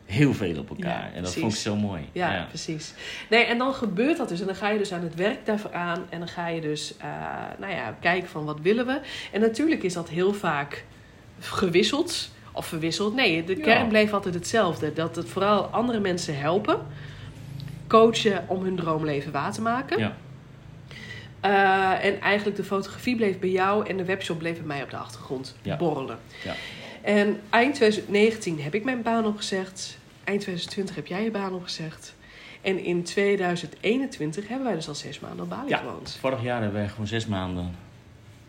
[0.06, 0.89] heel veel op elkaar.
[0.89, 1.39] Ja, en dat precies.
[1.41, 2.10] vond ik zo mooi.
[2.12, 2.94] Ja, precies.
[3.30, 4.39] Nee, en dan gebeurt dat dus.
[4.39, 6.06] En dan ga je dus aan het werk daarvoor aan.
[6.10, 7.08] En dan ga je dus eh,
[7.60, 9.00] nou ja, kijken van wat willen we.
[9.32, 10.86] En natuurlijk is dat heel vaak
[11.39, 12.30] gewisseld.
[12.52, 13.15] Of verwisseld.
[13.15, 13.63] Nee, de Ja.
[13.63, 14.93] kern bleef altijd hetzelfde.
[14.93, 16.80] Dat het vooral andere mensen helpen.
[17.88, 20.00] Coachen om hun droomleven waar te maken.
[20.00, 20.15] Ja.
[21.39, 24.89] Eh, en eigenlijk de fotografie bleef bij jou en de webshop bleef bij mij op
[24.89, 25.76] de achtergrond Ja.
[25.78, 26.17] borrelen.
[26.43, 26.54] Ja.
[27.02, 29.98] En eind 2019 heb ik mijn baan opgezegd.
[30.24, 32.15] Eind 2020 heb jij je baan opgezegd.
[32.62, 35.78] En in 2021 hebben wij dus al zes maanden op Bali Ja.
[35.78, 36.17] gewoond.
[36.19, 37.76] Vorig jaar hebben wij gewoon zes maanden.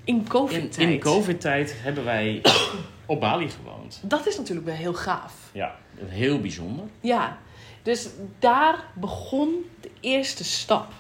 [0.07, 0.89] In In, COVID-tijd.
[0.91, 2.43] in COVID-tijd hebben wij
[3.07, 4.01] op Bali gewoond.
[4.03, 5.33] Dat is natuurlijk wel heel gaaf.
[5.53, 6.85] Ja, heel bijzonder.
[7.01, 7.39] Ja,
[7.83, 10.93] dus daar begon de eerste stap.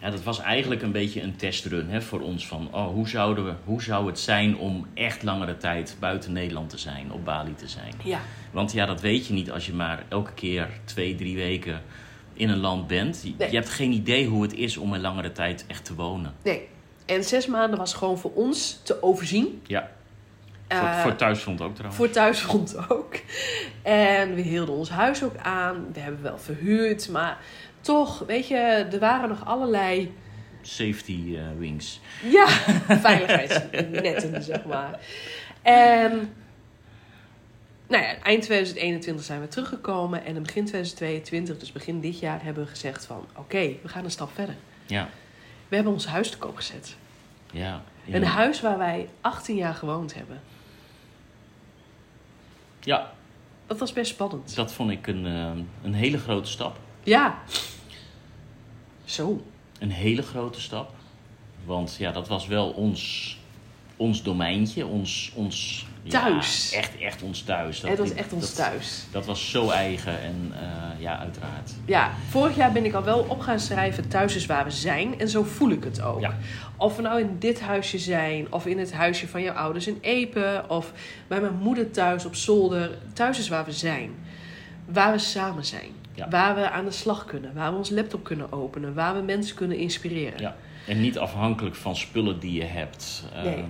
[0.00, 2.46] Ja, dat was eigenlijk een beetje een testrun hè, voor ons.
[2.46, 6.70] Van oh, hoe, zouden we, hoe zou het zijn om echt langere tijd buiten Nederland
[6.70, 7.92] te zijn, op Bali te zijn?
[8.02, 11.82] Ja, Want ja, dat weet je niet als je maar elke keer twee, drie weken
[12.32, 13.24] in een land bent.
[13.38, 13.50] Nee.
[13.50, 16.34] je hebt geen idee hoe het is om een langere tijd echt te wonen.
[16.42, 16.72] nee.
[17.04, 19.62] En zes maanden was gewoon voor ons te overzien.
[19.66, 19.90] Ja,
[20.68, 21.96] Eh, voor, voor thuisfront ook trouwens.
[21.96, 23.14] Voor thuisgrond ook.
[23.82, 25.86] En we hielden ons huis ook aan.
[25.92, 27.08] We hebben wel verhuurd.
[27.08, 27.38] Maar
[27.80, 28.56] toch, weet je,
[28.92, 30.14] er waren nog allerlei
[30.62, 32.00] Safety eh, wings.
[32.22, 32.46] ja,
[32.88, 34.98] veiligheidsnetten, zeg maar.
[35.62, 36.32] En
[37.86, 40.24] nou ja, eind 2021 zijn we teruggekomen.
[40.24, 43.26] En in begin 2022, dus begin dit jaar, hebben we gezegd van...
[43.36, 44.54] Oké, we gaan een stap verder.
[44.86, 45.08] Ja,
[45.74, 46.96] We hebben ons huis te koop gezet.
[47.52, 47.82] ja.
[48.10, 50.40] Een huis waar wij 18 jaar gewoond hebben.
[52.80, 53.12] Ja,
[53.66, 54.54] Dat was best spannend.
[54.54, 55.50] dat vond ik een, eh,
[55.82, 56.78] een hele grote stap.
[57.02, 57.38] Ja.
[59.04, 59.44] Zo.
[59.78, 60.94] Een hele grote stap.
[61.64, 63.36] Want ja, dat was wel ons,
[63.96, 66.72] ons domeintje, ons, ons ja, Thuis.
[66.72, 67.82] echt, echt ons thuis.
[67.82, 69.04] Het was echt ons dat, thuis.
[69.10, 71.72] Dat was zo eigen en eh, ja, uiteraard.
[71.84, 75.18] Ja, vorig jaar ben ik al wel op gaan schrijven thuis is waar we zijn.
[75.18, 76.20] En zo voel ik het ook.
[76.20, 76.36] Ja.
[76.76, 79.98] Of we nou in dit huisje zijn, of in het huisje van jouw ouders in
[80.00, 80.92] Epe, of
[81.26, 82.98] bij mijn moeder thuis op zolder.
[83.12, 84.10] Thuis is waar we zijn.
[84.84, 85.90] Waar we samen zijn.
[86.14, 86.28] Ja.
[86.28, 87.54] Waar we aan de slag kunnen.
[87.54, 88.94] Waar we ons laptop kunnen openen.
[88.94, 90.40] Waar we mensen kunnen inspireren.
[90.40, 90.56] Ja.
[90.86, 93.24] En niet afhankelijk van spullen die je hebt.
[93.34, 93.54] Nee.
[93.54, 93.64] Ehm,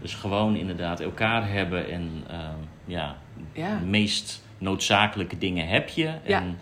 [0.00, 2.54] dus gewoon inderdaad elkaar hebben en ehm,
[2.84, 3.16] ja,
[3.52, 3.78] Ja.
[3.78, 6.04] de meest noodzakelijke dingen heb je.
[6.24, 6.40] Ja.
[6.40, 6.58] En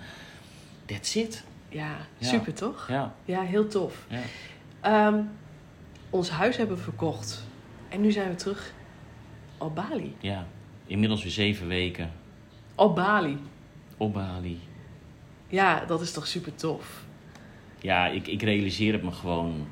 [0.87, 1.45] that's it.
[1.69, 2.27] Ja, Ja.
[2.29, 2.87] super toch?
[2.89, 4.07] Ja, Ja, heel tof.
[4.09, 4.21] ja.
[4.81, 5.21] Ehm,
[6.11, 7.45] ons huis hebben we verkocht.
[7.89, 8.73] En nu zijn we terug
[9.59, 10.17] op Bali.
[10.21, 10.47] ja.
[10.87, 12.11] Inmiddels weer zeven weken
[12.75, 13.39] Op Bali.
[13.97, 14.61] op Bali.
[15.49, 17.05] Ja, dat is toch super tof.
[17.81, 19.67] Ja, ik, ik realiseer het me gewoon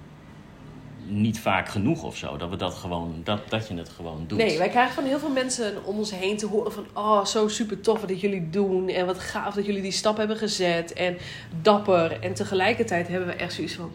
[1.06, 2.36] niet vaak genoeg of zo.
[2.36, 4.38] Dat we dat gewoon, dat, dat je het gewoon doet.
[4.38, 6.86] Nee, wij krijgen van heel veel mensen om ons heen te horen van...
[6.92, 8.88] Oh, zo super tof wat jullie doen.
[8.88, 10.92] En wat gaaf dat jullie die stap hebben gezet.
[10.92, 11.16] En
[11.62, 12.20] dapper.
[12.20, 13.92] En tegelijkertijd hebben we echt zoiets van...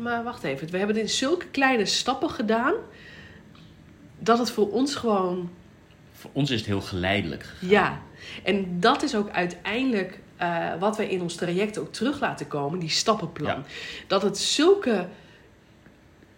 [0.00, 0.70] Maar wacht even.
[0.70, 2.74] We hebben dit in zulke kleine stappen gedaan...
[4.18, 5.50] dat het voor ons gewoon
[6.12, 7.42] Voor ons is het heel geleidelijk.
[7.42, 7.68] gegaan.
[7.68, 8.00] Ja,
[8.42, 12.78] en dat is ook uiteindelijk eh, wat wij in ons traject ook terug laten komen,
[12.78, 13.56] die stappenplan.
[13.56, 13.64] Ja.
[14.06, 15.06] Dat het zulke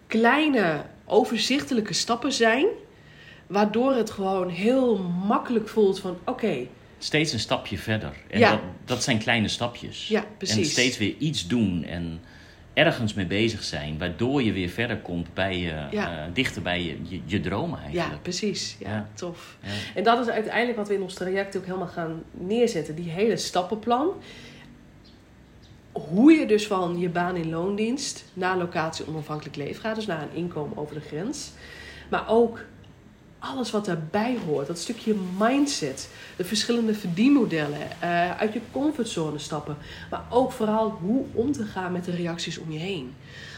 [0.07, 2.65] kleine, overzichtelijke stappen zijn,
[3.47, 8.13] waardoor het gewoon heel makkelijk voelt van oké, Steeds een stapje verder.
[8.29, 8.49] En Ja.
[8.49, 10.07] dat, dat zijn kleine stapjes.
[10.07, 10.71] Ja, En precies.
[10.71, 12.21] steeds weer iets doen en
[12.73, 13.97] ergens mee bezig zijn.
[13.97, 16.25] Waardoor je weer verder komt bij je, Ja.
[16.25, 18.21] eh, dichter bij je, je, je dromen ja, eigenlijk.
[18.21, 18.75] precies.
[18.79, 19.07] Ja, Ja.
[19.13, 19.57] tof.
[19.61, 19.69] Ja.
[19.95, 22.95] En dat is uiteindelijk wat we in ons traject ook helemaal gaan neerzetten.
[22.95, 24.09] Die hele stappenplan.
[25.91, 29.95] Hoe je dus van je baan in loondienst naar locatie onafhankelijk leven gaat.
[29.95, 31.51] Dus naar een inkomen over de grens.
[32.09, 32.59] Maar ook
[33.51, 34.67] alles wat daarbij hoort.
[34.67, 36.09] Dat stukje mindset.
[36.37, 38.01] De verschillende verdienmodellen.
[38.01, 39.77] eh, uit je comfortzone stappen.
[40.09, 43.13] Maar ook vooral hoe om te gaan met de reacties om je heen.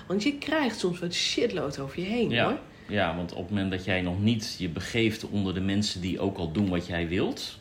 [0.07, 2.43] Want je krijgt soms wat shitload over je heen Ja.
[2.43, 2.57] hoor.
[2.87, 6.19] Ja, want op het moment dat jij nog niet je begeeft onder de mensen die
[6.19, 7.57] ook al doen wat jij wilt,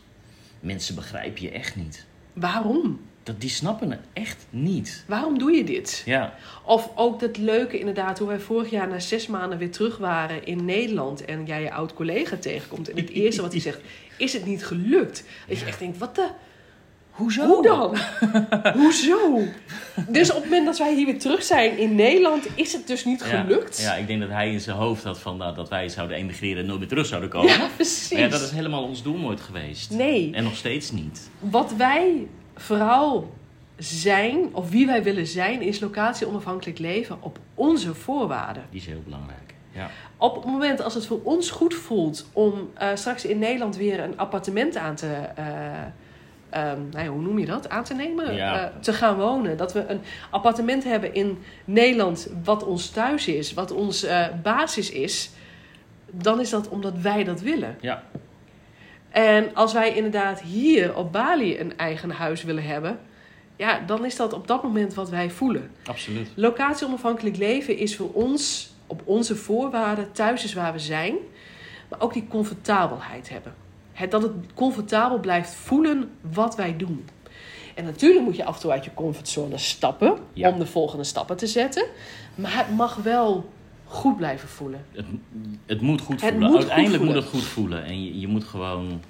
[0.60, 2.06] mensen begrijpen je echt niet.
[2.32, 3.00] Waarom?
[3.24, 5.04] Dat, die snappen het echt niet.
[5.06, 6.02] Waarom doe je dit?
[6.04, 6.34] Ja,
[6.64, 10.46] Of ook dat leuke inderdaad, hoe wij vorig jaar na zes maanden weer terug waren
[10.46, 12.90] in Nederland en jij je oud collega tegenkomt.
[12.90, 13.80] En het eerste wat hij zegt,
[14.18, 15.24] is het niet gelukt?
[15.48, 16.28] Dat je echt denkt, wat de...
[17.10, 17.46] Hoezo?
[17.46, 17.96] Hoe dan?
[18.80, 19.42] Hoezo?
[20.08, 23.04] Dus op het moment dat wij hier weer terug zijn in Nederland, is het dus
[23.04, 23.80] niet gelukt.
[23.80, 26.60] Ja, ik denk dat hij in zijn hoofd had van nou, dat wij zouden emigreren
[26.60, 27.52] en nooit meer terug zouden komen.
[27.52, 28.10] Ja, precies.
[28.10, 29.90] Maar ja, dat is helemaal ons doel nooit geweest.
[29.90, 30.30] Nee.
[30.32, 31.30] En nog steeds niet.
[31.38, 33.33] Wat wij vooral
[33.77, 38.64] zijn, of wie wij willen zijn, is locatie onafhankelijk leven op onze voorwaarden.
[38.71, 39.55] Die is heel belangrijk.
[39.73, 39.90] Ja.
[40.17, 44.01] Op het moment als het voor ons goed voelt om eh, straks in Nederland weer
[44.01, 45.07] een appartement aan te.
[45.35, 45.45] eh,
[46.51, 47.69] ehm, nou ja, hoe noem je dat?
[47.69, 48.35] Aan te nemen?
[48.35, 48.64] Ja.
[48.64, 49.57] Eh, te gaan wonen.
[49.57, 54.07] Dat we een appartement hebben in Nederland wat ons thuis is, wat ons
[54.43, 55.31] basis is.
[56.11, 57.77] Dan is dat omdat wij dat willen.
[57.81, 58.03] Ja.
[59.14, 62.98] En als wij inderdaad hier op Bali een eigen huis willen hebben,
[63.57, 65.70] ja, dan is dat op dat moment wat wij voelen.
[65.87, 66.29] Absoluut.
[66.35, 71.14] Locatie onafhankelijk leven is voor ons op onze voorwaarden thuis is waar we zijn,
[71.88, 73.55] maar ook die comfortabelheid hebben.
[73.92, 77.09] Het, dat het comfortabel blijft voelen wat wij doen.
[77.74, 80.50] En natuurlijk moet je af en toe uit je comfortzone stappen Ja.
[80.50, 81.87] om de volgende stappen te zetten,
[82.35, 83.50] maar het mag wel
[83.85, 84.85] goed blijven voelen.
[84.92, 85.07] Het,
[85.66, 86.49] het moet goed Het voelen.
[86.51, 87.85] moet Uiteindelijk goed moet het goed voelen.
[87.85, 89.01] En je, je moet gewoon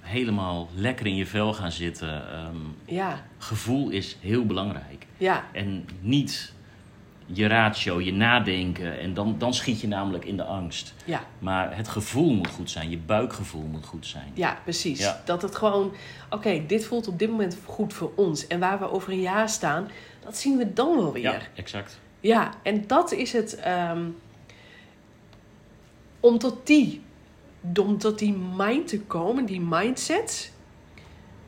[0.00, 2.32] helemaal lekker in je vel gaan zitten.
[2.32, 5.06] Ehm, Ja, gevoel is heel belangrijk.
[5.16, 6.52] ja, En niet
[7.32, 8.98] je ratio, je nadenken.
[9.00, 10.94] En dan, dan schiet je namelijk in de angst.
[11.04, 11.20] ja.
[11.38, 12.90] Maar het gevoel moet goed zijn.
[12.90, 14.30] Je buikgevoel moet goed zijn.
[14.34, 14.98] Ja, precies.
[14.98, 15.20] Ja.
[15.24, 15.92] Dat het gewoon,
[16.30, 18.46] oké, dit voelt op dit moment goed voor ons.
[18.46, 19.88] En waar we over een jaar staan,
[20.24, 21.22] dat zien we dan wel weer.
[21.22, 21.38] Ja,
[22.20, 23.56] Ja, en dat is het.
[23.56, 24.04] ehm,
[26.20, 27.02] om tot die,
[27.80, 30.52] om tot die mind te komen, die mindset,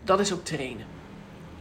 [0.05, 0.87] dat is ook trainen.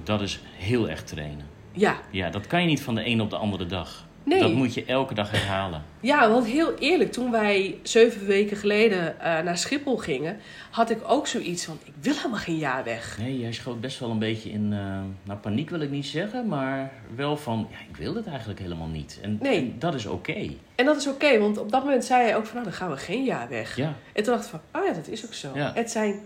[0.04, 1.46] Dat is heel erg trainen.
[1.72, 4.08] Ja, Ja, dat kan je niet van de een op de andere dag.
[4.24, 4.40] Nee.
[4.40, 5.84] Dat moet je elke dag herhalen.
[6.00, 10.38] ja, want heel eerlijk, toen wij zeven weken geleden eh, naar Schiphol gingen,
[10.72, 13.18] had ik ook zoiets van: ik wil helemaal geen jaar weg.
[13.20, 16.48] Nee, jij schoot best wel een beetje in, eh, nou paniek wil ik niet zeggen,
[16.48, 19.20] maar wel van, ja, ik wil het eigenlijk helemaal niet.
[19.22, 19.58] En, Nee.
[19.58, 20.50] en dat is oké.
[20.76, 22.90] En dat is oké, want op dat moment zei hij ook van: nou, dan gaan
[22.90, 23.76] we geen jaar weg.
[23.76, 25.52] Ja, En toen dacht ik van, oh ja, dat is ook zo.
[25.56, 25.72] Ja.
[25.76, 26.20] Het zijn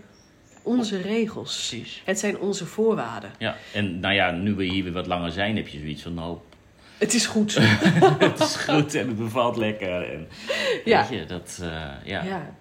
[0.62, 1.54] onze regels.
[1.68, 2.02] precies.
[2.04, 3.30] Het zijn onze voorwaarden.
[3.38, 6.14] Ja, en nou ja, nu we hier weer wat langer zijn, heb je zoiets van,
[6.14, 6.36] nou,
[6.98, 7.54] Het is goed
[8.18, 10.12] het is goed en het bevalt lekker.
[10.12, 10.28] En,
[10.84, 11.06] Ja.
[11.08, 11.68] Weet je, dat, eh,
[12.04, 12.22] ja.
[12.24, 12.54] ja.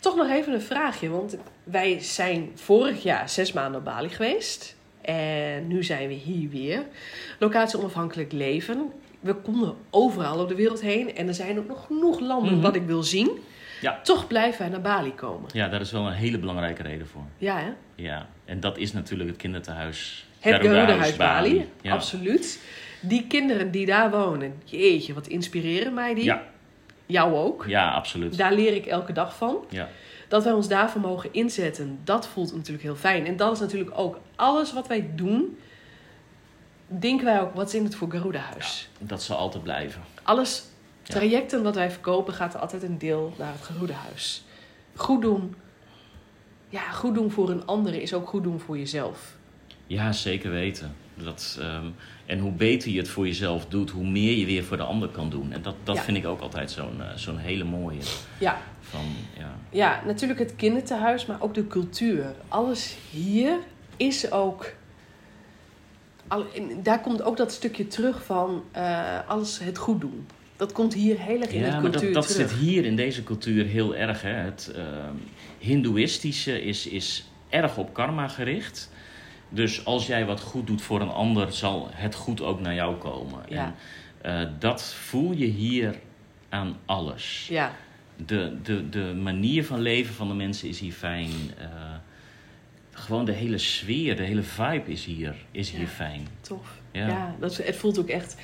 [0.00, 4.76] Toch nog even een vraagje, want wij zijn vorig jaar zes maanden op Bali geweest.
[5.00, 6.82] En nu zijn we hier weer.
[7.38, 8.92] Locatie onafhankelijk leven.
[9.20, 11.16] We konden overal op de wereld heen.
[11.16, 12.62] En er zijn ook nog genoeg landen Mhm.
[12.62, 13.30] wat ik wil zien.
[13.80, 14.00] Ja.
[14.02, 15.50] Toch blijven wij naar Bali komen.
[15.52, 17.22] ja, daar is wel een hele belangrijke reden voor.
[17.38, 17.70] Ja, hè?
[17.94, 20.26] Ja, en dat is natuurlijk het kinderthuis.
[20.38, 21.68] Het Garuda-huis Bali.
[21.82, 21.92] Ja.
[21.92, 22.60] Absoluut.
[23.00, 24.62] Die kinderen die daar wonen.
[24.64, 26.24] Jeetje, wat inspireren mij die.
[26.24, 26.42] Ja,
[27.06, 27.64] Jou ook.
[27.66, 28.36] ja, absoluut.
[28.36, 29.64] Daar leer ik elke dag van.
[29.68, 29.88] Ja.
[30.28, 33.26] Dat wij ons daarvoor mogen inzetten, dat voelt natuurlijk heel fijn.
[33.26, 35.58] En dat is natuurlijk ook alles wat wij doen.
[36.86, 38.88] Denken wij ook, wat is in het voor Garuda Huis?
[38.98, 40.02] Dat zal altijd blijven.
[40.22, 40.64] Alles,
[41.02, 44.44] trajecten wat wij verkopen, gaat altijd een deel naar het Garuda Huis.
[44.94, 45.54] Goed doen.
[46.68, 49.36] Ja, goed doen voor een ander is ook goed doen voor jezelf.
[49.86, 50.96] Ja, zeker weten.
[51.24, 51.86] Dat, ehm,
[52.26, 55.08] en hoe beter je het voor jezelf doet, hoe meer je weer voor de ander
[55.08, 55.52] kan doen.
[55.52, 56.02] En dat, dat Ja.
[56.02, 58.00] vind ik ook altijd zo'n eh, zo'n hele mooie.
[58.40, 59.04] Ja, Van,
[59.38, 59.54] ja.
[59.70, 62.24] ja, natuurlijk het kinderthuis, maar ook de cultuur.
[62.48, 63.58] Alles hier
[63.96, 64.72] is ook.
[66.28, 66.46] al-
[66.82, 70.26] daar komt ook dat stukje terug van eh, alles het goed doen.
[70.56, 72.50] Dat komt hier heel erg in Ja, de maar cultuur dat, dat terug.
[72.50, 74.22] zit hier in deze cultuur heel erg.
[74.22, 74.30] Hè.
[74.30, 75.14] Het ehm,
[75.58, 78.90] Hindoeïstische is, is erg op karma gericht.
[79.48, 82.96] Dus als jij wat goed doet voor een ander, zal het goed ook naar jou
[82.96, 83.42] komen.
[83.48, 83.74] Ja.
[84.22, 85.98] En eh, dat voel je hier
[86.48, 87.46] aan alles.
[87.50, 87.72] Ja,
[88.26, 91.30] De, de, de manier van leven van de mensen is hier fijn.
[91.58, 91.66] Eh,
[92.90, 95.86] gewoon de hele sfeer, de hele vibe is hier, is hier Ja.
[95.86, 96.26] fijn.
[96.40, 96.68] tof.
[96.92, 97.06] Ja.
[97.08, 98.36] Ja, dat, het voelt ook echt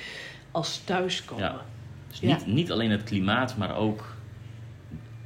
[0.51, 1.43] als thuiskomen.
[1.43, 1.61] Ja.
[2.09, 4.15] Dus niet, niet alleen het klimaat, maar ook,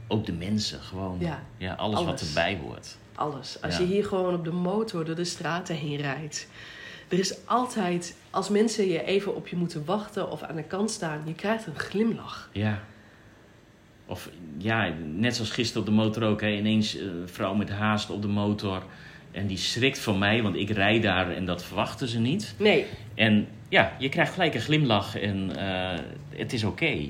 [0.07, 0.79] ook de mensen.
[0.79, 2.27] Gewoon Ja, ja, alles, wat alles.
[2.27, 2.97] erbij hoort.
[3.19, 3.61] Alles.
[3.61, 3.81] Als Ja.
[3.81, 6.47] je hier gewoon op de motor door de straten heen rijdt.
[7.07, 10.91] Er is altijd, als mensen je even op je moeten wachten of aan de kant
[10.91, 12.49] staan, je krijgt een glimlach.
[12.53, 12.79] Ja.
[14.05, 16.41] Of ja, net zoals gisteren op de motor ook.
[16.41, 18.83] Hè, ineens eh, een vrouw met haast op de motor.
[19.31, 22.53] En die schrikt van mij, want ik rijd daar en dat verwachten ze niet.
[22.57, 27.09] Nee, En ja, je krijgt gelijk een glimlach en eh, het is oké.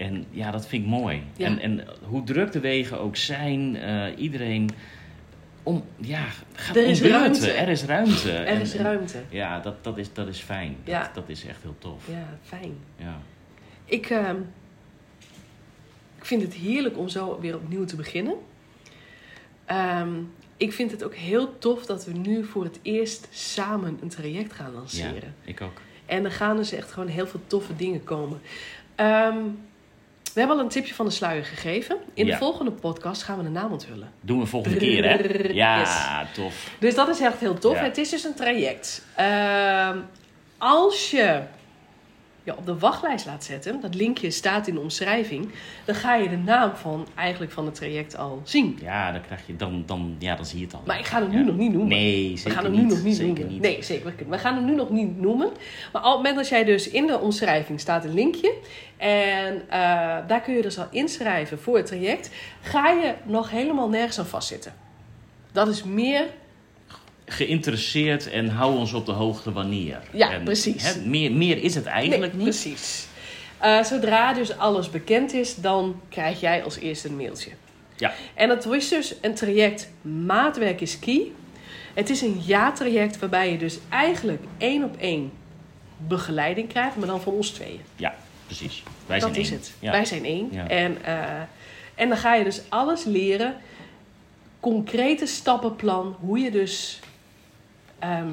[0.00, 1.22] En ja, dat vind ik mooi.
[1.36, 1.46] Ja.
[1.46, 4.70] En, en hoe druk de wegen ook zijn, eh, iedereen
[5.62, 7.50] om, ja, gaat Er is ruimte.
[7.52, 8.32] Er is ruimte.
[8.32, 9.22] er En- is en- ruimte.
[9.28, 10.76] ja, dat, dat, is, dat is fijn.
[10.84, 11.02] Ja.
[11.02, 12.06] Dat, dat is echt heel tof.
[12.08, 12.74] Ja, fijn.
[12.96, 13.18] Ja.
[13.84, 14.36] Ik, ehm,
[16.18, 18.34] ik vind het heerlijk om zo weer opnieuw te beginnen.
[19.64, 20.08] Ehm,
[20.56, 24.52] ik vind het ook heel tof dat we nu voor het eerst samen een traject
[24.52, 25.34] gaan Ja, lanceren.
[25.44, 25.80] ik ook.
[26.06, 28.40] En er gaan dus echt gewoon heel veel toffe dingen komen.
[28.94, 29.36] Ehm,
[30.32, 31.96] we hebben al een tipje van de sluier gegeven.
[32.14, 34.12] In de volgende podcast gaan we de naam onthullen.
[34.20, 35.18] Doen we volgende keer, hè?
[35.52, 36.70] Ja, tof.
[36.78, 37.74] Dus dat is echt heel tof.
[37.74, 37.82] Ja.
[37.82, 39.04] Het is dus een traject.
[39.16, 39.98] Ehm,
[40.58, 41.42] als je
[42.44, 45.48] je op de wachtlijst laat zetten, dat linkje staat in de omschrijving,
[45.84, 48.78] dan ga je de naam van eigenlijk van het traject al zien.
[48.82, 50.82] Ja, dan krijg je, dan, dan, ja, dan zie je het al.
[50.86, 51.44] Maar ik ga hem nu Ja.
[51.44, 51.88] nog niet noemen.
[51.88, 52.82] Nee, We zeker gaan hem niet.
[52.82, 53.52] nu nog niet zeker noemen.
[53.52, 53.62] Niet.
[53.62, 54.12] Nee, zeker.
[54.28, 55.48] We gaan hem nu nog niet noemen.
[55.92, 58.54] Maar op het moment dat jij dus in de omschrijving staat een linkje.
[58.96, 59.78] En eh,
[60.26, 62.30] daar kun je dus al inschrijven voor het traject.
[62.60, 64.72] Ga je nog helemaal nergens aan vastzitten.
[65.52, 66.26] Dat is meer
[67.32, 70.00] Geïnteresseerd en hou ons op de hoogte wanneer.
[70.12, 70.94] Ja, En, precies.
[70.94, 72.60] hè, meer, meer is het eigenlijk Nee, niet.
[72.60, 73.06] Precies.
[73.58, 77.50] Eh, zodra dus alles bekend is, dan krijg jij als eerste een mailtje.
[77.96, 78.12] Ja.
[78.34, 81.22] En het is dus een traject Maatwerk is Key.
[81.94, 85.32] Het is een jaartraject waarbij je dus eigenlijk één op één
[85.96, 87.80] begeleiding krijgt, maar dan van ons tweeën.
[87.96, 88.14] Ja,
[88.46, 88.82] precies.
[89.06, 89.58] Wij dat zijn is één.
[89.58, 89.72] het.
[89.78, 89.90] Ja.
[89.90, 90.48] Wij zijn één.
[90.52, 90.68] Ja.
[90.68, 91.14] En, eh,
[91.94, 93.56] en dan ga je dus alles leren.
[94.60, 96.16] Concrete stappenplan.
[96.20, 97.00] Hoe je dus
[98.00, 98.28] ehm,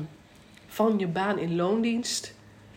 [0.68, 2.34] van je baan in loondienst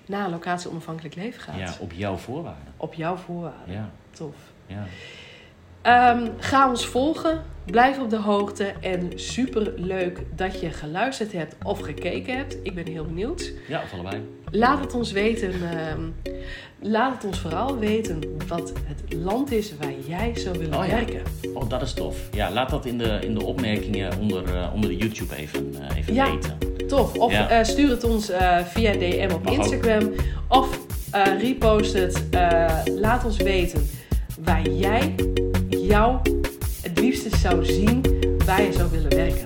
[0.07, 1.59] naar locatie onafhankelijk leven gaat.
[1.59, 2.73] ja, op jouw voorwaarden.
[2.77, 3.75] Op jouw voorwaarden.
[3.75, 4.35] Ja, Tof.
[4.67, 4.87] ja.
[5.83, 7.43] Ehm, ga ons volgen.
[7.65, 8.65] Blijf op de hoogte.
[8.81, 12.57] En super leuk dat je geluisterd hebt of gekeken hebt.
[12.63, 13.53] Ik ben heel benieuwd.
[13.69, 14.23] ja of allebei.
[14.51, 15.53] Laat het ons weten.
[15.53, 16.01] ehm,
[16.81, 20.95] laat het ons vooral weten wat het land is waar jij zou willen Oh ja.
[20.95, 21.23] werken.
[21.55, 22.17] Oh, dat is tof.
[22.33, 25.97] Ja, laat dat in de, in de opmerkingen onder, eh, onder de YouTube even, eh,
[25.97, 26.31] even Ja.
[26.33, 26.59] weten.
[26.89, 27.15] Tof.
[27.17, 27.49] Of Ja.
[27.49, 28.31] eh, stuur het ons
[28.65, 29.59] via DM op Mag ook.
[29.59, 30.13] Instagram.
[30.49, 30.79] Of
[31.39, 32.23] repost het.
[32.97, 33.89] Laat ons weten
[34.45, 35.15] waar jij
[35.91, 36.17] jou
[36.83, 38.01] het liefste zou zien.
[38.47, 39.45] Waar je zou willen werken.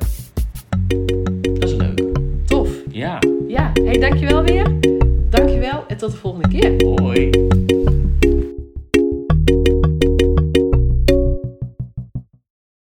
[1.60, 2.02] Dat is leuk.
[2.46, 2.68] Tof.
[2.90, 4.66] Ja, Ja, hey, dankjewel weer.
[5.30, 6.84] Dankjewel en tot de volgende keer.
[7.00, 7.30] hoi.